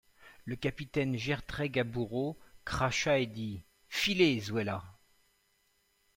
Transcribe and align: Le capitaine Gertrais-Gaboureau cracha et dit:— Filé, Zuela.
Le 0.45 0.55
capitaine 0.55 1.15
Gertrais-Gaboureau 1.15 2.39
cracha 2.65 3.19
et 3.19 3.27
dit:— 3.27 3.61
Filé, 3.87 4.39
Zuela. 4.39 4.83